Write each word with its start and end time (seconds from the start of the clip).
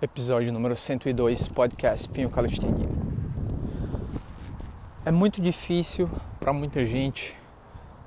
episódio 0.00 0.52
número 0.52 0.76
102, 0.76 1.48
podcast 1.48 2.08
Pinho 2.10 2.30
Calistenia. 2.30 2.88
É 5.04 5.10
muito 5.10 5.42
difícil 5.42 6.08
para 6.38 6.52
muita 6.52 6.84
gente 6.84 7.36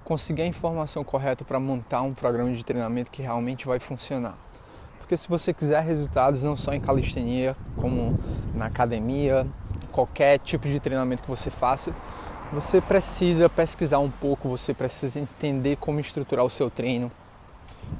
conseguir 0.05 0.43
a 0.43 0.45
informação 0.45 1.03
correta 1.03 1.43
para 1.43 1.59
montar 1.59 2.01
um 2.01 2.13
programa 2.13 2.53
de 2.53 2.63
treinamento 2.63 3.11
que 3.11 3.21
realmente 3.21 3.65
vai 3.65 3.77
funcionar. 3.77 4.35
Porque 4.99 5.17
se 5.17 5.27
você 5.27 5.53
quiser 5.53 5.83
resultados 5.83 6.41
não 6.41 6.55
só 6.55 6.73
em 6.73 6.79
calistenia, 6.79 7.57
como 7.75 8.17
na 8.55 8.67
academia, 8.67 9.45
qualquer 9.91 10.39
tipo 10.39 10.69
de 10.69 10.79
treinamento 10.79 11.23
que 11.23 11.29
você 11.29 11.49
faça, 11.49 11.93
você 12.53 12.79
precisa 12.79 13.49
pesquisar 13.49 13.99
um 13.99 14.09
pouco, 14.09 14.47
você 14.47 14.73
precisa 14.73 15.19
entender 15.19 15.75
como 15.75 15.99
estruturar 15.99 16.45
o 16.45 16.49
seu 16.49 16.69
treino. 16.69 17.11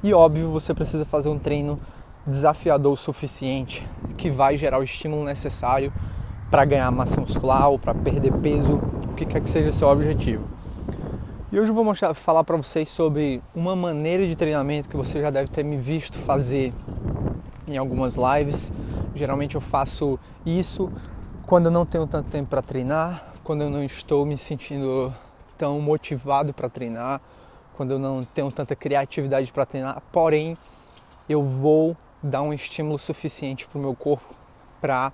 E 0.02 0.14
óbvio, 0.14 0.50
você 0.50 0.72
precisa 0.72 1.04
fazer 1.04 1.28
um 1.28 1.38
treino 1.38 1.78
desafiador 2.26 2.92
o 2.92 2.96
suficiente 2.96 3.86
que 4.16 4.30
vai 4.30 4.56
gerar 4.56 4.78
o 4.78 4.82
estímulo 4.82 5.24
necessário 5.24 5.92
para 6.50 6.64
ganhar 6.64 6.90
massa 6.90 7.20
muscular 7.20 7.68
ou 7.70 7.78
para 7.78 7.94
perder 7.94 8.32
peso, 8.34 8.74
o 9.10 9.14
que 9.14 9.24
quer 9.24 9.40
que 9.40 9.48
seja 9.48 9.72
seu 9.72 9.88
objetivo. 9.88 10.44
E 11.50 11.58
hoje 11.58 11.70
eu 11.70 11.74
vou 11.74 11.84
mostrar, 11.84 12.14
falar 12.14 12.44
para 12.44 12.56
vocês 12.56 12.88
sobre 12.88 13.42
uma 13.54 13.76
maneira 13.76 14.26
de 14.26 14.36
treinamento 14.36 14.88
que 14.88 14.96
você 14.96 15.20
já 15.20 15.30
deve 15.30 15.50
ter 15.50 15.64
me 15.64 15.76
visto 15.76 16.16
fazer 16.18 16.72
em 17.66 17.76
algumas 17.76 18.16
lives. 18.16 18.72
Geralmente 19.14 19.54
eu 19.54 19.60
faço 19.60 20.18
isso 20.46 20.90
quando 21.46 21.66
eu 21.66 21.72
não 21.72 21.84
tenho 21.84 22.06
tanto 22.06 22.30
tempo 22.30 22.48
para 22.48 22.62
treinar, 22.62 23.32
quando 23.44 23.62
eu 23.62 23.70
não 23.70 23.82
estou 23.82 24.24
me 24.24 24.36
sentindo 24.38 25.14
tão 25.58 25.80
motivado 25.80 26.52
para 26.52 26.68
treinar, 26.68 27.20
quando 27.76 27.92
eu 27.92 27.98
não 27.98 28.24
tenho 28.24 28.50
tanta 28.50 28.74
criatividade 28.74 29.52
para 29.52 29.66
treinar. 29.66 30.02
Porém, 30.10 30.56
eu 31.28 31.42
vou 31.42 31.96
dar 32.22 32.42
um 32.42 32.52
estímulo 32.52 32.98
suficiente 32.98 33.66
para 33.66 33.78
o 33.78 33.80
meu 33.80 33.94
corpo 33.94 34.34
para 34.80 35.12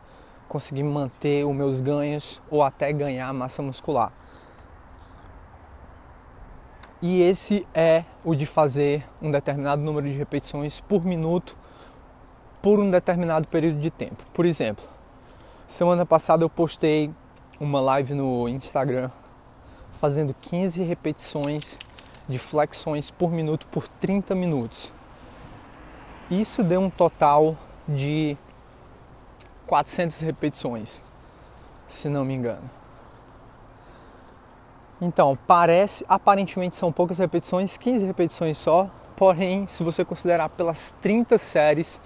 conseguir 0.48 0.82
manter 0.82 1.44
os 1.44 1.54
meus 1.54 1.80
ganhos 1.80 2.40
ou 2.50 2.62
até 2.62 2.92
ganhar 2.92 3.32
massa 3.32 3.62
muscular. 3.62 4.12
E 7.00 7.22
esse 7.22 7.66
é 7.72 8.04
o 8.24 8.34
de 8.34 8.44
fazer 8.44 9.06
um 9.22 9.30
determinado 9.30 9.82
número 9.82 10.08
de 10.08 10.12
repetições 10.14 10.80
por 10.80 11.04
minuto 11.04 11.56
por 12.60 12.80
um 12.80 12.90
determinado 12.90 13.46
período 13.46 13.78
de 13.78 13.90
tempo. 13.90 14.24
Por 14.32 14.44
exemplo, 14.44 14.84
semana 15.66 16.04
passada 16.04 16.44
eu 16.44 16.50
postei 16.50 17.10
uma 17.60 17.80
live 17.80 18.14
no 18.14 18.48
Instagram 18.48 19.10
fazendo 20.00 20.34
15 20.34 20.82
repetições 20.82 21.78
de 22.28 22.38
flexões 22.38 23.10
por 23.10 23.30
minuto 23.30 23.66
por 23.68 23.86
30 23.86 24.34
minutos. 24.34 24.92
Isso 26.30 26.62
deu 26.62 26.80
um 26.80 26.90
total 26.90 27.56
de 27.88 28.36
400 29.66 30.20
repetições, 30.20 31.12
se 31.86 32.08
não 32.08 32.24
me 32.24 32.34
engano. 32.34 32.68
Então, 35.00 35.38
parece, 35.46 36.04
aparentemente 36.08 36.76
são 36.76 36.92
poucas 36.92 37.18
repetições, 37.18 37.76
15 37.76 38.04
repetições 38.04 38.58
só, 38.58 38.90
porém, 39.16 39.66
se 39.66 39.82
você 39.82 40.04
considerar 40.04 40.48
pelas 40.50 40.94
30 41.00 41.38
séries, 41.38 42.00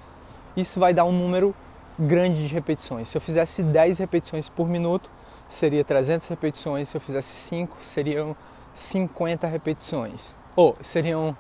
isso 0.57 0.79
vai 0.79 0.95
dar 0.95 1.05
um 1.05 1.13
número 1.13 1.55
grande 1.99 2.47
de 2.47 2.55
repetições. 2.55 3.09
Se 3.09 3.17
eu 3.17 3.21
fizesse 3.21 3.63
10 3.63 3.99
repetições 3.99 4.49
por 4.49 4.69
minuto, 4.69 5.11
seria 5.49 5.85
300 5.85 6.29
repetições, 6.29 6.89
se 6.89 6.97
eu 6.97 7.01
fizesse 7.01 7.35
5, 7.35 7.79
seriam 7.81 8.37
50 8.75 9.47
repetições. 9.47 10.37
Ou 10.55 10.75
seriam 10.81 11.37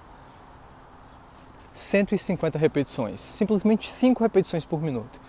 150 1.75 2.59
repetições, 2.59 3.21
simplesmente 3.21 3.91
5 3.91 4.23
repetições 4.23 4.65
por 4.65 4.81
minuto. 4.81 5.21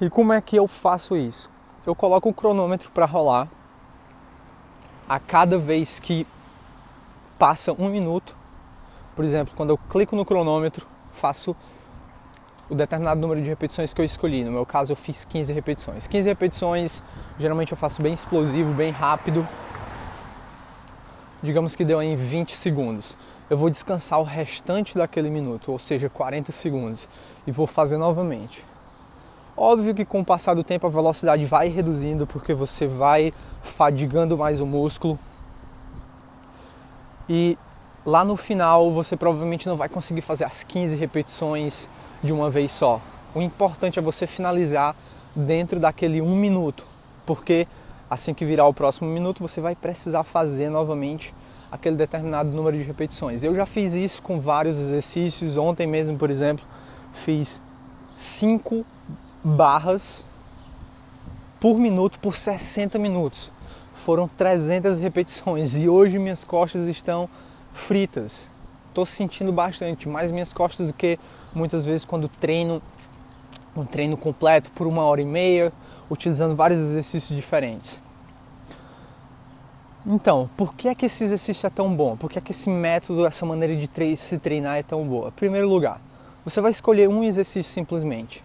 E 0.00 0.08
como 0.08 0.32
é 0.32 0.40
que 0.40 0.56
eu 0.56 0.66
faço 0.66 1.16
isso? 1.16 1.50
Eu 1.86 1.94
coloco 1.94 2.28
o 2.28 2.34
cronômetro 2.34 2.90
para 2.90 3.06
rolar 3.06 3.48
a 5.08 5.18
cada 5.18 5.58
vez 5.58 5.98
que 5.98 6.26
passa 7.38 7.72
um 7.72 7.88
minuto. 7.88 8.36
Por 9.16 9.24
exemplo, 9.24 9.52
quando 9.56 9.70
eu 9.70 9.78
clico 9.78 10.14
no 10.14 10.24
cronômetro, 10.24 10.86
faço 11.12 11.56
o 12.68 12.74
determinado 12.74 13.20
número 13.20 13.42
de 13.42 13.48
repetições 13.48 13.92
que 13.92 14.00
eu 14.00 14.04
escolhi. 14.04 14.44
No 14.44 14.52
meu 14.52 14.64
caso, 14.64 14.92
eu 14.92 14.96
fiz 14.96 15.24
15 15.24 15.52
repetições. 15.52 16.06
15 16.06 16.28
repetições, 16.28 17.02
geralmente 17.38 17.72
eu 17.72 17.76
faço 17.76 18.00
bem 18.00 18.14
explosivo, 18.14 18.72
bem 18.72 18.92
rápido. 18.92 19.46
Digamos 21.42 21.74
que 21.74 21.84
deu 21.84 22.02
em 22.02 22.16
20 22.16 22.54
segundos 22.54 23.16
eu 23.50 23.58
vou 23.58 23.68
descansar 23.68 24.20
o 24.20 24.22
restante 24.22 24.96
daquele 24.96 25.28
minuto, 25.28 25.72
ou 25.72 25.78
seja, 25.78 26.08
40 26.08 26.52
segundos, 26.52 27.08
e 27.44 27.50
vou 27.50 27.66
fazer 27.66 27.98
novamente. 27.98 28.64
Óbvio 29.56 29.92
que 29.92 30.04
com 30.04 30.20
o 30.20 30.24
passar 30.24 30.54
do 30.54 30.62
tempo 30.62 30.86
a 30.86 30.90
velocidade 30.90 31.44
vai 31.44 31.68
reduzindo 31.68 32.28
porque 32.28 32.54
você 32.54 32.86
vai 32.86 33.34
fadigando 33.60 34.38
mais 34.38 34.60
o 34.60 34.66
músculo. 34.66 35.18
E 37.28 37.58
lá 38.06 38.24
no 38.24 38.36
final 38.36 38.92
você 38.92 39.16
provavelmente 39.16 39.68
não 39.68 39.76
vai 39.76 39.88
conseguir 39.88 40.22
fazer 40.22 40.44
as 40.44 40.62
15 40.62 40.96
repetições 40.96 41.90
de 42.22 42.32
uma 42.32 42.48
vez 42.48 42.70
só. 42.70 43.00
O 43.34 43.42
importante 43.42 43.98
é 43.98 44.02
você 44.02 44.28
finalizar 44.28 44.94
dentro 45.34 45.80
daquele 45.80 46.22
um 46.22 46.36
minuto, 46.36 46.86
porque 47.26 47.66
assim 48.10 48.34
que 48.34 48.44
virar 48.44 48.66
o 48.66 48.74
próximo 48.74 49.08
minuto 49.08 49.40
você 49.40 49.60
vai 49.60 49.76
precisar 49.76 50.24
fazer 50.24 50.68
novamente 50.68 51.32
aquele 51.70 51.94
determinado 51.94 52.50
número 52.50 52.76
de 52.76 52.82
repetições. 52.82 53.44
Eu 53.44 53.54
já 53.54 53.64
fiz 53.64 53.94
isso 53.94 54.20
com 54.20 54.40
vários 54.40 54.76
exercícios. 54.78 55.56
Ontem 55.56 55.86
mesmo, 55.86 56.18
por 56.18 56.28
exemplo, 56.28 56.64
fiz 57.12 57.62
5 58.10 58.84
barras 59.44 60.26
por 61.60 61.78
minuto 61.78 62.18
por 62.18 62.36
60 62.36 62.98
minutos. 62.98 63.52
Foram 63.94 64.26
300 64.26 64.98
repetições 64.98 65.76
e 65.76 65.88
hoje 65.88 66.18
minhas 66.18 66.42
costas 66.42 66.86
estão 66.88 67.28
fritas. 67.72 68.48
Estou 68.88 69.06
sentindo 69.06 69.52
bastante, 69.52 70.08
mais 70.08 70.32
minhas 70.32 70.52
costas 70.52 70.88
do 70.88 70.92
que 70.92 71.18
muitas 71.54 71.84
vezes 71.84 72.04
quando 72.04 72.28
treino 72.28 72.82
um 73.76 73.84
treino 73.84 74.16
completo 74.16 74.70
por 74.72 74.86
uma 74.86 75.02
hora 75.02 75.20
e 75.20 75.24
meia, 75.24 75.72
utilizando 76.10 76.56
vários 76.56 76.80
exercícios 76.80 77.36
diferentes. 77.36 78.00
Então, 80.06 80.48
por 80.56 80.74
que 80.74 80.88
é 80.88 80.94
que 80.94 81.06
esse 81.06 81.22
exercício 81.24 81.66
é 81.66 81.70
tão 81.70 81.94
bom? 81.94 82.16
Por 82.16 82.30
que 82.30 82.38
é 82.38 82.40
que 82.40 82.52
esse 82.52 82.70
método, 82.70 83.26
essa 83.26 83.44
maneira 83.44 83.76
de 83.76 84.16
se 84.16 84.38
treinar 84.38 84.78
é 84.78 84.82
tão 84.82 85.04
boa? 85.04 85.28
Em 85.28 85.32
primeiro 85.32 85.68
lugar, 85.68 86.00
você 86.44 86.60
vai 86.60 86.70
escolher 86.70 87.08
um 87.08 87.22
exercício 87.22 87.70
simplesmente. 87.70 88.42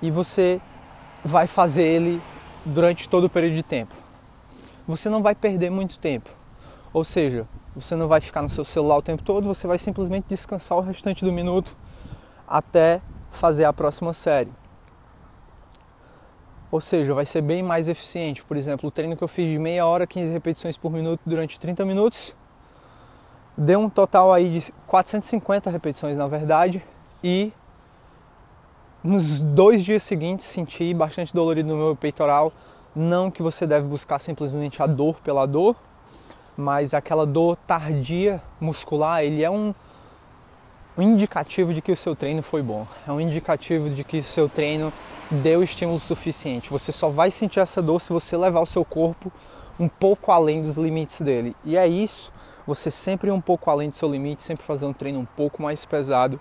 E 0.00 0.10
você 0.10 0.60
vai 1.22 1.46
fazer 1.46 1.82
ele 1.82 2.22
durante 2.64 3.08
todo 3.08 3.24
o 3.24 3.28
período 3.28 3.54
de 3.54 3.62
tempo. 3.62 3.94
Você 4.88 5.10
não 5.10 5.22
vai 5.22 5.34
perder 5.34 5.70
muito 5.70 5.98
tempo. 5.98 6.30
Ou 6.92 7.04
seja, 7.04 7.46
você 7.76 7.94
não 7.94 8.08
vai 8.08 8.20
ficar 8.20 8.42
no 8.42 8.48
seu 8.48 8.64
celular 8.64 8.96
o 8.96 9.02
tempo 9.02 9.22
todo, 9.22 9.44
você 9.44 9.66
vai 9.66 9.78
simplesmente 9.78 10.24
descansar 10.28 10.76
o 10.78 10.80
restante 10.80 11.24
do 11.24 11.30
minuto 11.30 11.76
até 12.48 13.00
fazer 13.30 13.64
a 13.64 13.72
próxima 13.72 14.12
série. 14.12 14.50
Ou 16.70 16.80
seja, 16.80 17.12
vai 17.12 17.26
ser 17.26 17.42
bem 17.42 17.62
mais 17.62 17.88
eficiente. 17.88 18.44
Por 18.44 18.56
exemplo, 18.56 18.88
o 18.88 18.92
treino 18.92 19.16
que 19.16 19.24
eu 19.24 19.28
fiz 19.28 19.46
de 19.46 19.58
meia 19.58 19.84
hora, 19.86 20.06
15 20.06 20.32
repetições 20.32 20.76
por 20.76 20.90
minuto 20.90 21.20
durante 21.26 21.58
30 21.58 21.84
minutos, 21.84 22.34
deu 23.56 23.80
um 23.80 23.90
total 23.90 24.32
aí 24.32 24.60
de 24.60 24.72
450 24.86 25.68
repetições 25.70 26.16
na 26.16 26.28
verdade, 26.28 26.84
e 27.22 27.52
nos 29.02 29.40
dois 29.40 29.82
dias 29.82 30.02
seguintes 30.02 30.46
senti 30.46 30.94
bastante 30.94 31.34
dolorido 31.34 31.70
no 31.70 31.76
meu 31.76 31.96
peitoral. 31.96 32.52
Não 32.94 33.30
que 33.30 33.42
você 33.42 33.66
deve 33.66 33.86
buscar 33.86 34.18
simplesmente 34.18 34.82
a 34.82 34.86
dor 34.86 35.16
pela 35.20 35.46
dor, 35.46 35.76
mas 36.56 36.94
aquela 36.94 37.26
dor 37.26 37.56
tardia 37.56 38.42
muscular, 38.60 39.24
ele 39.24 39.42
é 39.42 39.50
um 39.50 39.74
um 40.96 41.02
indicativo 41.02 41.72
de 41.72 41.80
que 41.80 41.92
o 41.92 41.96
seu 41.96 42.16
treino 42.16 42.42
foi 42.42 42.62
bom, 42.62 42.86
é 43.06 43.12
um 43.12 43.20
indicativo 43.20 43.88
de 43.88 44.04
que 44.04 44.18
o 44.18 44.22
seu 44.22 44.48
treino 44.48 44.92
deu 45.30 45.62
estímulo 45.62 46.00
suficiente. 46.00 46.70
Você 46.70 46.92
só 46.92 47.08
vai 47.08 47.30
sentir 47.30 47.60
essa 47.60 47.80
dor 47.80 48.00
se 48.00 48.12
você 48.12 48.36
levar 48.36 48.60
o 48.60 48.66
seu 48.66 48.84
corpo 48.84 49.32
um 49.78 49.88
pouco 49.88 50.30
além 50.32 50.62
dos 50.62 50.76
limites 50.76 51.20
dele. 51.20 51.56
E 51.64 51.76
é 51.76 51.86
isso, 51.86 52.32
você 52.66 52.90
sempre 52.90 53.30
um 53.30 53.40
pouco 53.40 53.70
além 53.70 53.88
do 53.88 53.96
seu 53.96 54.10
limite, 54.10 54.42
sempre 54.42 54.64
fazer 54.64 54.84
um 54.86 54.92
treino 54.92 55.20
um 55.20 55.24
pouco 55.24 55.62
mais 55.62 55.84
pesado 55.84 56.40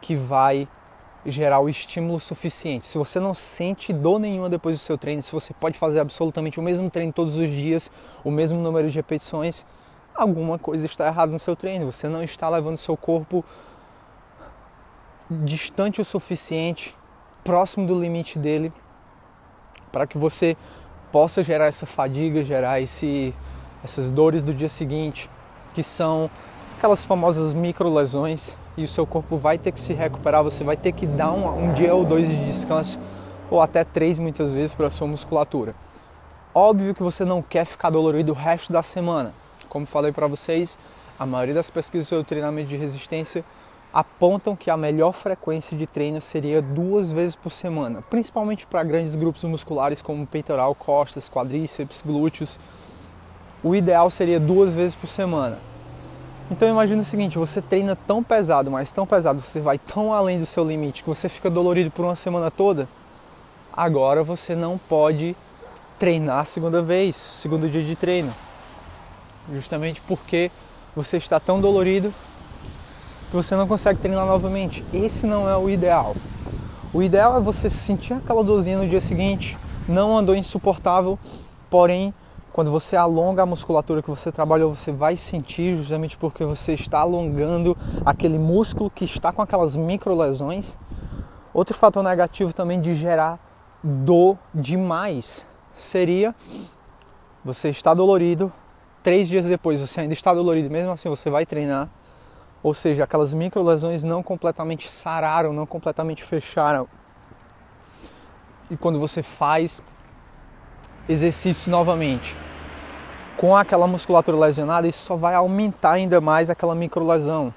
que 0.00 0.16
vai 0.16 0.68
gerar 1.24 1.60
o 1.60 1.68
estímulo 1.68 2.18
suficiente. 2.18 2.86
Se 2.86 2.98
você 2.98 3.20
não 3.20 3.34
sente 3.34 3.92
dor 3.92 4.18
nenhuma 4.18 4.48
depois 4.48 4.76
do 4.76 4.80
seu 4.80 4.96
treino, 4.96 5.22
se 5.22 5.32
você 5.32 5.52
pode 5.52 5.78
fazer 5.78 6.00
absolutamente 6.00 6.58
o 6.58 6.62
mesmo 6.62 6.88
treino 6.90 7.12
todos 7.12 7.36
os 7.36 7.48
dias, 7.48 7.90
o 8.24 8.30
mesmo 8.30 8.58
número 8.58 8.88
de 8.88 8.96
repetições, 8.96 9.66
alguma 10.14 10.58
coisa 10.58 10.86
está 10.86 11.06
errada 11.06 11.32
no 11.32 11.38
seu 11.38 11.54
treino. 11.54 11.90
Você 11.90 12.08
não 12.08 12.22
está 12.22 12.48
levando 12.48 12.76
seu 12.76 12.96
corpo 12.96 13.44
distante 15.30 16.00
o 16.00 16.04
suficiente, 16.04 16.94
próximo 17.44 17.86
do 17.86 18.00
limite 18.00 18.38
dele, 18.38 18.72
para 19.92 20.06
que 20.06 20.18
você 20.18 20.56
possa 21.12 21.42
gerar 21.42 21.66
essa 21.66 21.86
fadiga, 21.86 22.42
gerar 22.42 22.80
esse, 22.80 23.34
essas 23.82 24.10
dores 24.10 24.42
do 24.42 24.52
dia 24.52 24.68
seguinte, 24.68 25.30
que 25.72 25.82
são 25.82 26.28
aquelas 26.76 27.04
famosas 27.04 27.54
micro 27.54 27.92
lesões 27.92 28.56
e 28.76 28.84
o 28.84 28.88
seu 28.88 29.06
corpo 29.06 29.36
vai 29.36 29.58
ter 29.58 29.72
que 29.72 29.80
se 29.80 29.92
recuperar, 29.92 30.42
você 30.42 30.64
vai 30.64 30.76
ter 30.76 30.92
que 30.92 31.06
dar 31.06 31.32
um, 31.32 31.70
um 31.70 31.72
dia 31.74 31.94
ou 31.94 32.04
dois 32.04 32.28
de 32.28 32.46
descanso, 32.46 32.98
ou 33.50 33.60
até 33.60 33.84
três 33.84 34.18
muitas 34.18 34.54
vezes 34.54 34.74
para 34.74 34.86
a 34.86 34.90
sua 34.90 35.06
musculatura. 35.06 35.74
Óbvio 36.54 36.94
que 36.94 37.02
você 37.02 37.24
não 37.24 37.42
quer 37.42 37.64
ficar 37.64 37.90
dolorido 37.90 38.32
o 38.32 38.34
resto 38.34 38.72
da 38.72 38.82
semana. 38.82 39.32
Como 39.68 39.86
falei 39.86 40.12
para 40.12 40.26
vocês, 40.26 40.78
a 41.18 41.26
maioria 41.26 41.54
das 41.54 41.70
pesquisas 41.70 42.08
sobre 42.08 42.24
treinamento 42.24 42.68
de 42.68 42.76
resistência 42.76 43.44
apontam 43.92 44.54
que 44.54 44.70
a 44.70 44.76
melhor 44.76 45.12
frequência 45.12 45.76
de 45.76 45.86
treino 45.86 46.20
seria 46.20 46.62
duas 46.62 47.12
vezes 47.12 47.34
por 47.34 47.50
semana, 47.50 48.02
principalmente 48.02 48.66
para 48.66 48.82
grandes 48.82 49.16
grupos 49.16 49.42
musculares 49.44 50.00
como 50.00 50.26
peitoral, 50.26 50.74
costas, 50.74 51.28
quadríceps, 51.28 52.02
glúteos. 52.02 52.58
O 53.62 53.74
ideal 53.74 54.10
seria 54.10 54.38
duas 54.38 54.74
vezes 54.74 54.94
por 54.94 55.08
semana. 55.08 55.58
Então 56.50 56.68
imagine 56.68 57.00
o 57.00 57.04
seguinte, 57.04 57.38
você 57.38 57.60
treina 57.60 57.94
tão 57.94 58.22
pesado, 58.22 58.70
mas 58.70 58.92
tão 58.92 59.06
pesado, 59.06 59.40
você 59.40 59.60
vai 59.60 59.78
tão 59.78 60.12
além 60.12 60.38
do 60.38 60.46
seu 60.46 60.64
limite 60.64 61.02
que 61.02 61.08
você 61.08 61.28
fica 61.28 61.48
dolorido 61.50 61.90
por 61.90 62.04
uma 62.04 62.16
semana 62.16 62.50
toda. 62.50 62.88
Agora 63.72 64.22
você 64.22 64.56
não 64.56 64.76
pode 64.76 65.36
treinar 65.98 66.40
a 66.40 66.44
segunda 66.44 66.82
vez, 66.82 67.14
segundo 67.14 67.68
dia 67.68 67.84
de 67.84 67.94
treino. 67.94 68.34
Justamente 69.52 70.00
porque 70.00 70.50
você 70.94 71.18
está 71.18 71.38
tão 71.38 71.60
dolorido 71.60 72.12
que 73.30 73.36
você 73.36 73.54
não 73.54 73.66
consegue 73.66 74.00
treinar 74.00 74.26
novamente. 74.26 74.84
Esse 74.92 75.24
não 75.26 75.48
é 75.48 75.56
o 75.56 75.70
ideal. 75.70 76.16
O 76.92 77.00
ideal 77.00 77.36
é 77.36 77.40
você 77.40 77.70
sentir 77.70 78.14
aquela 78.14 78.42
dorzinha 78.42 78.76
no 78.76 78.88
dia 78.88 79.00
seguinte, 79.00 79.56
não 79.88 80.18
andou 80.18 80.34
insuportável, 80.34 81.16
porém 81.70 82.12
quando 82.52 82.72
você 82.72 82.96
alonga 82.96 83.44
a 83.44 83.46
musculatura 83.46 84.02
que 84.02 84.10
você 84.10 84.32
trabalhou, 84.32 84.74
você 84.74 84.90
vai 84.90 85.16
sentir 85.16 85.76
justamente 85.76 86.16
porque 86.18 86.44
você 86.44 86.72
está 86.72 86.98
alongando 86.98 87.76
aquele 88.04 88.38
músculo 88.38 88.90
que 88.90 89.04
está 89.04 89.32
com 89.32 89.40
aquelas 89.40 89.76
micro 89.76 90.16
lesões. 90.16 90.76
Outro 91.54 91.76
fator 91.76 92.02
negativo 92.02 92.52
também 92.52 92.80
de 92.80 92.96
gerar 92.96 93.38
dor 93.82 94.36
demais 94.52 95.46
seria 95.76 96.34
você 97.44 97.70
está 97.70 97.94
dolorido, 97.94 98.52
três 99.02 99.28
dias 99.28 99.46
depois 99.46 99.80
você 99.80 100.00
ainda 100.00 100.12
está 100.12 100.34
dolorido, 100.34 100.68
mesmo 100.68 100.92
assim 100.92 101.08
você 101.08 101.30
vai 101.30 101.46
treinar, 101.46 101.88
ou 102.62 102.74
seja, 102.74 103.04
aquelas 103.04 103.32
micro 103.32 103.62
lesões 103.62 104.04
não 104.04 104.22
completamente 104.22 104.90
sararam, 104.90 105.52
não 105.52 105.66
completamente 105.66 106.22
fecharam. 106.22 106.86
E 108.70 108.76
quando 108.76 109.00
você 109.00 109.22
faz 109.22 109.82
exercício 111.08 111.70
novamente 111.70 112.36
com 113.36 113.56
aquela 113.56 113.86
musculatura 113.86 114.36
lesionada, 114.36 114.86
isso 114.86 115.02
só 115.02 115.16
vai 115.16 115.34
aumentar 115.34 115.92
ainda 115.92 116.20
mais 116.20 116.50
aquela 116.50 116.74
microlesão. 116.74 117.52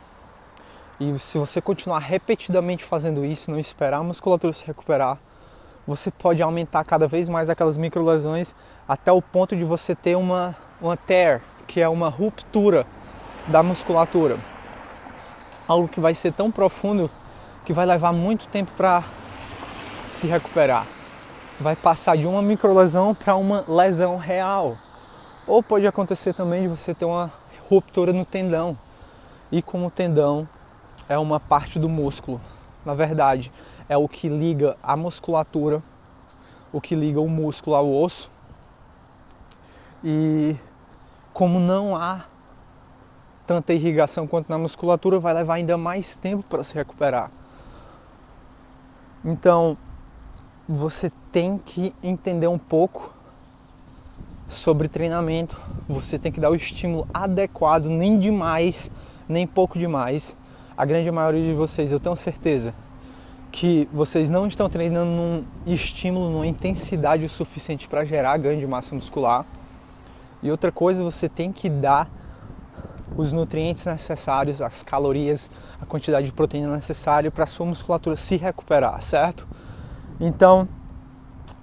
E 1.00 1.20
se 1.20 1.38
você 1.38 1.62
continuar 1.62 2.00
repetidamente 2.00 2.84
fazendo 2.84 3.26
isso, 3.26 3.52
não 3.52 3.60
esperar 3.60 3.98
a 3.98 4.04
musculatura 4.04 4.54
se 4.54 4.66
recuperar, 4.66 5.18
você 5.86 6.10
pode 6.10 6.42
aumentar 6.42 6.84
cada 6.86 7.06
vez 7.06 7.28
mais 7.28 7.50
aquelas 7.50 7.76
microlesões 7.76 8.56
até 8.88 9.12
o 9.12 9.22
ponto 9.22 9.56
de 9.56 9.66
você 9.66 9.94
ter 9.94 10.16
uma, 10.16 10.56
uma 10.82 10.96
tear, 10.96 11.42
que 11.68 11.82
é 11.82 11.90
uma 11.90 12.08
ruptura 12.08 12.88
da 13.48 13.62
musculatura. 13.62 14.38
Algo 15.68 15.88
que 15.88 16.00
vai 16.00 16.14
ser 16.16 16.34
tão 16.34 16.52
profundo 16.52 17.10
que 17.66 17.74
vai 17.74 17.86
levar 17.86 18.12
muito 18.12 18.48
tempo 18.48 18.72
para 18.76 19.04
se 20.08 20.28
recuperar 20.28 20.86
vai 21.60 21.76
passar 21.76 22.18
de 22.18 22.26
uma 22.26 22.42
microlesão 22.42 23.14
para 23.14 23.36
uma 23.36 23.64
lesão 23.68 24.18
real. 24.18 24.78
Ou 25.46 25.62
pode 25.62 25.86
acontecer 25.86 26.34
também 26.34 26.64
de 26.64 26.68
você 26.68 26.94
ter 26.94 27.06
uma 27.06 27.32
ruptura 27.70 28.12
no 28.14 28.26
tendão. 28.26 28.78
E 29.52 29.62
como 29.62 29.88
o 29.88 29.92
tendão 29.92 30.48
é 31.08 31.18
uma 31.18 31.40
parte 31.40 31.80
do 31.80 31.88
músculo, 31.88 32.42
na 32.86 32.94
verdade, 32.94 33.52
é 33.88 33.98
o 33.98 34.08
que 34.08 34.28
liga 34.28 34.76
a 34.82 34.98
musculatura, 34.98 35.82
o 36.72 36.82
que 36.82 36.96
liga 36.96 37.22
o 37.22 37.30
músculo 37.30 37.76
ao 37.76 37.92
osso. 37.92 38.32
E 40.04 40.58
como 41.32 41.60
não 41.60 41.96
há 41.96 42.26
tanta 43.54 43.72
irrigação 43.72 44.26
quanto 44.26 44.50
na 44.50 44.58
musculatura, 44.58 45.20
vai 45.20 45.34
levar 45.34 45.56
ainda 45.56 45.78
mais 45.78 46.16
tempo 46.16 46.44
para 46.50 46.64
se 46.64 46.74
recuperar. 46.74 47.30
Então, 49.24 49.78
você 50.68 51.12
tem 51.32 51.60
que 51.60 51.94
entender 52.02 52.48
um 52.48 52.58
pouco 52.58 53.14
sobre 54.48 54.88
treinamento. 54.88 55.60
Você 55.88 56.18
tem 56.18 56.32
que 56.32 56.40
dar 56.40 56.50
o 56.50 56.56
estímulo 56.56 57.08
adequado, 57.14 57.86
nem 57.86 58.18
demais, 58.18 58.90
nem 59.30 59.46
pouco 59.46 59.78
demais. 59.78 60.36
A 60.76 60.84
grande 60.84 61.12
maioria 61.12 61.46
de 61.46 61.54
vocês, 61.54 61.92
eu 61.92 62.00
tenho 62.00 62.16
certeza, 62.16 62.74
que 63.52 63.88
vocês 63.94 64.32
não 64.32 64.48
estão 64.48 64.68
treinando 64.68 65.12
num 65.12 65.44
estímulo, 65.68 66.32
numa 66.32 66.48
intensidade 66.48 67.24
o 67.24 67.30
suficiente 67.30 67.88
para 67.88 68.04
gerar 68.04 68.36
ganho 68.38 68.60
de 68.60 68.66
massa 68.66 68.96
muscular. 68.96 69.46
E 70.42 70.50
outra 70.50 70.72
coisa, 70.72 71.04
você 71.04 71.30
tem 71.30 71.54
que 71.54 71.70
dar 71.70 72.10
os 73.16 73.32
nutrientes 73.32 73.86
necessários, 73.86 74.62
as 74.62 74.84
calorias, 74.84 75.50
a 75.82 75.86
quantidade 75.86 76.26
de 76.26 76.32
proteína 76.32 76.70
necessária 76.70 77.30
para 77.30 77.44
a 77.44 77.48
sua 77.48 77.66
musculatura 77.66 78.16
se 78.16 78.38
recuperar, 78.38 79.02
certo? 79.02 79.48
Então, 80.20 80.68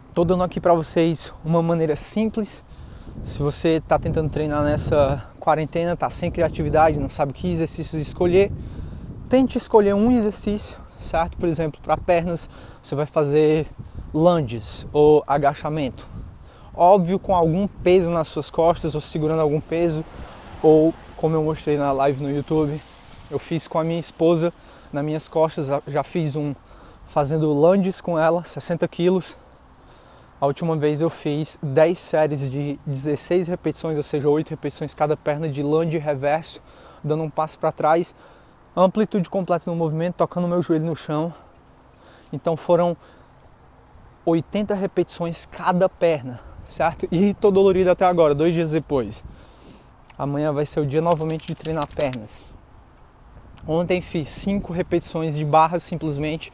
estou 0.08 0.24
dando 0.24 0.42
aqui 0.42 0.60
para 0.60 0.74
vocês 0.74 1.32
uma 1.44 1.62
maneira 1.62 1.96
simples. 1.96 2.64
Se 3.24 3.42
você 3.42 3.76
está 3.76 3.98
tentando 3.98 4.30
treinar 4.30 4.62
nessa 4.62 5.26
quarentena, 5.38 5.92
está 5.92 6.08
sem 6.08 6.30
criatividade, 6.30 6.98
não 6.98 7.08
sabe 7.10 7.32
que 7.32 7.50
exercícios 7.50 8.00
escolher, 8.00 8.52
tente 9.28 9.58
escolher 9.58 9.94
um 9.94 10.12
exercício, 10.12 10.78
certo? 11.00 11.36
Por 11.36 11.48
exemplo, 11.48 11.80
para 11.82 11.96
pernas, 11.96 12.48
você 12.82 12.94
vai 12.94 13.06
fazer 13.06 13.66
lunges 14.12 14.86
ou 14.92 15.24
agachamento. 15.26 16.06
Óbvio, 16.74 17.18
com 17.18 17.34
algum 17.34 17.66
peso 17.66 18.10
nas 18.10 18.28
suas 18.28 18.50
costas 18.50 18.94
ou 18.94 19.00
segurando 19.00 19.40
algum 19.40 19.60
peso, 19.60 20.04
ou 20.62 20.94
como 21.20 21.36
eu 21.36 21.44
mostrei 21.44 21.76
na 21.76 21.92
live 21.92 22.22
no 22.22 22.30
YouTube, 22.30 22.80
eu 23.30 23.38
fiz 23.38 23.68
com 23.68 23.78
a 23.78 23.84
minha 23.84 24.00
esposa 24.00 24.50
nas 24.90 25.04
minhas 25.04 25.28
costas, 25.28 25.68
já 25.86 26.02
fiz 26.02 26.34
um 26.34 26.54
fazendo 27.04 27.52
lunges 27.52 28.00
com 28.00 28.18
ela, 28.18 28.42
60 28.42 28.88
quilos. 28.88 29.36
A 30.40 30.46
última 30.46 30.74
vez 30.76 31.02
eu 31.02 31.10
fiz 31.10 31.58
10 31.62 31.98
séries 31.98 32.50
de 32.50 32.80
16 32.86 33.48
repetições, 33.48 33.96
ou 33.98 34.02
seja, 34.02 34.30
8 34.30 34.48
repetições 34.48 34.94
cada 34.94 35.14
perna 35.14 35.46
de 35.46 35.62
lunge 35.62 35.98
reverso, 35.98 36.62
dando 37.04 37.22
um 37.22 37.28
passo 37.28 37.58
para 37.58 37.70
trás, 37.70 38.14
amplitude 38.74 39.28
completa 39.28 39.70
no 39.70 39.76
movimento, 39.76 40.14
tocando 40.14 40.48
meu 40.48 40.62
joelho 40.62 40.86
no 40.86 40.96
chão. 40.96 41.34
Então 42.32 42.56
foram 42.56 42.96
80 44.24 44.72
repetições 44.74 45.44
cada 45.44 45.86
perna, 45.86 46.40
certo? 46.66 47.06
E 47.12 47.34
tô 47.34 47.50
dolorido 47.50 47.90
até 47.90 48.06
agora, 48.06 48.34
dois 48.34 48.54
dias 48.54 48.70
depois. 48.70 49.22
Amanhã 50.20 50.52
vai 50.52 50.66
ser 50.66 50.80
o 50.80 50.86
dia 50.86 51.00
novamente 51.00 51.46
de 51.46 51.54
treinar 51.54 51.86
pernas. 51.86 52.50
Ontem 53.66 54.02
fiz 54.02 54.28
5 54.28 54.70
repetições 54.70 55.34
de 55.34 55.42
barras 55.46 55.82
simplesmente 55.82 56.52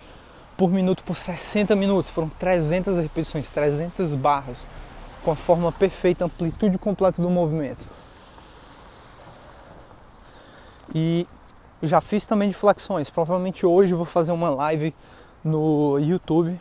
por 0.56 0.70
minuto 0.70 1.02
por 1.02 1.16
60 1.16 1.74
minutos. 1.74 2.08
Foram 2.08 2.28
300 2.28 2.96
repetições, 2.98 3.50
300 3.50 4.14
barras, 4.14 4.68
com 5.24 5.32
a 5.32 5.34
forma 5.34 5.72
perfeita, 5.72 6.24
amplitude 6.24 6.78
completa 6.78 7.20
do 7.20 7.28
movimento. 7.28 7.84
E 10.94 11.26
já 11.82 12.00
fiz 12.00 12.24
também 12.24 12.48
de 12.48 12.54
flexões. 12.54 13.10
Provavelmente 13.10 13.66
hoje 13.66 13.94
vou 13.94 14.04
fazer 14.04 14.30
uma 14.30 14.48
live 14.48 14.94
no 15.42 15.98
YouTube 15.98 16.56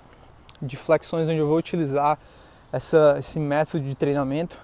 de 0.59 0.75
flexões 0.75 1.29
onde 1.29 1.37
eu 1.37 1.47
vou 1.47 1.57
utilizar 1.57 2.17
essa, 2.73 3.17
esse 3.19 3.39
método 3.39 3.83
de 3.83 3.93
treinamento. 3.93 4.59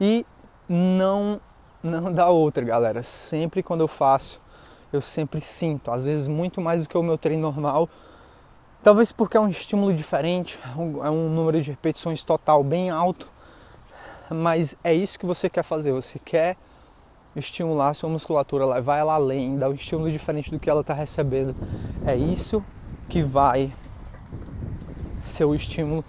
E 0.00 0.24
não 0.68 1.40
não 1.82 2.12
dá 2.12 2.28
outra, 2.28 2.64
galera. 2.64 3.02
Sempre 3.02 3.62
quando 3.62 3.80
eu 3.80 3.88
faço 3.88 4.40
eu 4.92 5.00
sempre 5.00 5.40
sinto, 5.40 5.90
às 5.90 6.04
vezes 6.04 6.28
muito 6.28 6.60
mais 6.60 6.82
do 6.82 6.88
que 6.88 6.98
o 6.98 7.02
meu 7.02 7.16
treino 7.16 7.42
normal. 7.42 7.88
Talvez 8.82 9.10
porque 9.10 9.36
é 9.36 9.40
um 9.40 9.48
estímulo 9.48 9.94
diferente, 9.94 10.60
é 11.02 11.10
um 11.10 11.30
número 11.30 11.62
de 11.62 11.70
repetições 11.70 12.22
total 12.22 12.62
bem 12.62 12.90
alto, 12.90 13.30
mas 14.28 14.76
é 14.84 14.92
isso 14.92 15.18
que 15.18 15.24
você 15.24 15.48
quer 15.48 15.62
fazer. 15.62 15.92
Você 15.92 16.18
quer 16.18 16.56
estimular 17.34 17.90
a 17.90 17.94
sua 17.94 18.10
musculatura, 18.10 18.66
levar 18.66 18.98
ela 18.98 19.14
além, 19.14 19.56
dar 19.56 19.70
um 19.70 19.74
estímulo 19.74 20.10
diferente 20.10 20.50
do 20.50 20.58
que 20.58 20.68
ela 20.68 20.82
está 20.82 20.92
recebendo. 20.92 21.54
É 22.04 22.14
isso 22.14 22.62
que 23.08 23.22
vai 23.22 23.72
ser 25.22 25.44
o 25.44 25.54
estímulo 25.54 26.04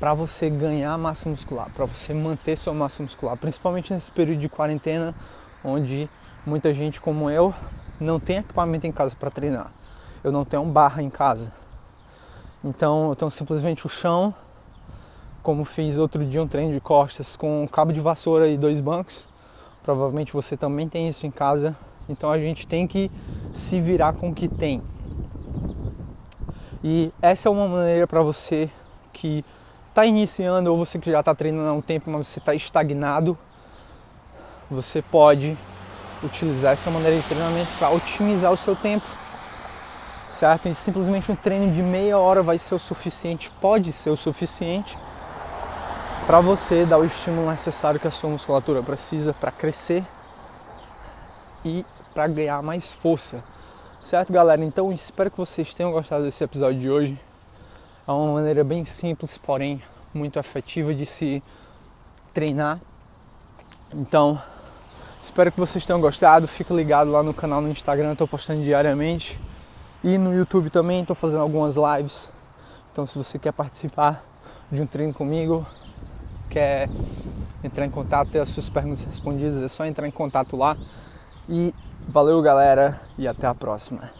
para 0.00 0.14
você 0.14 0.48
ganhar 0.48 0.96
massa 0.96 1.28
muscular, 1.28 1.68
para 1.70 1.84
você 1.84 2.14
manter 2.14 2.56
sua 2.56 2.72
massa 2.72 3.02
muscular, 3.02 3.36
principalmente 3.36 3.92
nesse 3.92 4.10
período 4.10 4.40
de 4.40 4.48
quarentena, 4.48 5.14
onde 5.62 6.08
muita 6.46 6.72
gente 6.72 6.98
como 6.98 7.28
eu 7.28 7.54
não 8.00 8.18
tenho 8.18 8.40
equipamento 8.40 8.86
em 8.86 8.92
casa 8.92 9.14
para 9.14 9.30
treinar. 9.30 9.70
Eu 10.24 10.32
não 10.32 10.42
tenho 10.42 10.64
barra 10.64 11.02
em 11.02 11.10
casa. 11.10 11.52
Então 12.64 13.10
eu 13.10 13.16
tenho 13.16 13.30
simplesmente 13.30 13.84
o 13.84 13.90
chão, 13.90 14.34
como 15.42 15.66
fiz 15.66 15.98
outro 15.98 16.24
dia 16.24 16.42
um 16.42 16.48
treino 16.48 16.72
de 16.72 16.80
costas 16.80 17.36
com 17.36 17.62
um 17.62 17.66
cabo 17.66 17.92
de 17.92 18.00
vassoura 18.00 18.48
e 18.48 18.56
dois 18.56 18.80
bancos. 18.80 19.26
Provavelmente 19.82 20.32
você 20.32 20.56
também 20.56 20.88
tem 20.88 21.08
isso 21.08 21.26
em 21.26 21.30
casa 21.30 21.76
Então 22.08 22.30
a 22.30 22.38
gente 22.38 22.66
tem 22.66 22.86
que 22.86 23.10
se 23.52 23.80
virar 23.80 24.14
com 24.14 24.30
o 24.30 24.34
que 24.34 24.48
tem. 24.48 24.82
E 26.82 27.12
essa 27.20 27.50
é 27.50 27.52
uma 27.52 27.68
maneira 27.68 28.06
para 28.06 28.22
você 28.22 28.70
que 29.12 29.44
está 29.90 30.06
iniciando 30.06 30.70
ou 30.70 30.78
você 30.78 30.98
que 30.98 31.10
já 31.10 31.20
está 31.20 31.34
treinando 31.34 31.68
há 31.68 31.72
um 31.72 31.82
tempo, 31.82 32.10
mas 32.10 32.28
você 32.28 32.38
está 32.38 32.54
estagnado, 32.54 33.36
você 34.70 35.02
pode 35.02 35.58
utilizar 36.22 36.72
essa 36.72 36.90
maneira 36.90 37.16
de 37.16 37.26
treinamento 37.26 37.70
para 37.78 37.90
otimizar 37.90 38.52
o 38.52 38.56
seu 38.56 38.76
tempo, 38.76 39.06
certo? 40.30 40.68
E 40.68 40.74
simplesmente 40.74 41.30
um 41.30 41.36
treino 41.36 41.72
de 41.72 41.82
meia 41.82 42.18
hora 42.18 42.42
vai 42.42 42.58
ser 42.58 42.74
o 42.74 42.78
suficiente, 42.78 43.50
pode 43.60 43.92
ser 43.92 44.10
o 44.10 44.16
suficiente 44.16 44.96
para 46.26 46.40
você 46.40 46.86
dar 46.86 46.98
o 46.98 47.04
estímulo 47.04 47.50
necessário 47.50 47.98
que 47.98 48.06
a 48.06 48.10
sua 48.10 48.30
musculatura 48.30 48.82
precisa 48.82 49.34
para 49.34 49.50
crescer 49.50 50.04
e 51.64 51.84
para 52.14 52.28
ganhar 52.28 52.62
mais 52.62 52.92
força. 52.92 53.42
Certo, 54.04 54.32
galera? 54.32 54.64
Então 54.64 54.92
espero 54.92 55.30
que 55.30 55.38
vocês 55.38 55.74
tenham 55.74 55.90
gostado 55.90 56.24
desse 56.24 56.44
episódio 56.44 56.80
de 56.80 56.90
hoje. 56.90 57.29
É 58.10 58.12
uma 58.12 58.32
maneira 58.32 58.64
bem 58.64 58.84
simples, 58.84 59.38
porém 59.38 59.80
muito 60.12 60.36
efetiva 60.36 60.92
de 60.92 61.06
se 61.06 61.40
treinar. 62.34 62.80
Então, 63.94 64.42
espero 65.22 65.52
que 65.52 65.60
vocês 65.60 65.86
tenham 65.86 66.00
gostado. 66.00 66.48
Fica 66.48 66.74
ligado 66.74 67.12
lá 67.12 67.22
no 67.22 67.32
canal 67.32 67.60
no 67.60 67.68
Instagram, 67.68 68.10
estou 68.10 68.26
postando 68.26 68.64
diariamente. 68.64 69.38
E 70.02 70.18
no 70.18 70.34
YouTube 70.34 70.70
também 70.70 71.02
estou 71.02 71.14
fazendo 71.14 71.42
algumas 71.42 71.76
lives. 71.76 72.32
Então, 72.90 73.06
se 73.06 73.16
você 73.16 73.38
quer 73.38 73.52
participar 73.52 74.20
de 74.72 74.82
um 74.82 74.88
treino 74.88 75.14
comigo, 75.14 75.64
quer 76.48 76.90
entrar 77.62 77.86
em 77.86 77.90
contato, 77.90 78.32
ter 78.32 78.40
as 78.40 78.50
suas 78.50 78.68
perguntas 78.68 79.04
respondidas, 79.04 79.62
é 79.62 79.68
só 79.68 79.86
entrar 79.86 80.08
em 80.08 80.10
contato 80.10 80.56
lá. 80.56 80.76
E 81.48 81.72
valeu, 82.08 82.42
galera, 82.42 83.00
e 83.16 83.28
até 83.28 83.46
a 83.46 83.54
próxima. 83.54 84.19